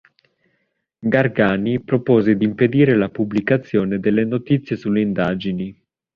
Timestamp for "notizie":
4.25-4.75